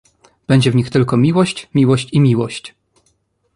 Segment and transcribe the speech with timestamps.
[0.47, 2.75] "Będzie w nich tylko miłość, miłość i miłość!"